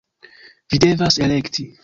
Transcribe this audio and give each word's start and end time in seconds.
Vi 0.75 0.81
devas 0.85 1.21
elekti! 1.27 1.69